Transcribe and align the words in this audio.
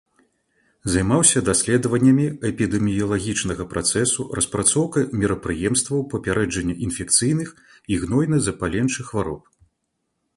Займаўся 0.91 1.39
даследаваннямі 1.49 2.23
эпідэміялагічнага 2.49 3.67
працэсу, 3.73 4.25
распрацоўкай 4.39 5.05
мерапрыемстваў 5.25 6.01
папярэджання 6.15 6.75
інфекцыйных 6.89 7.49
і 7.97 8.01
гнойна-запаленчых 8.07 9.05
хвароб. 9.13 9.43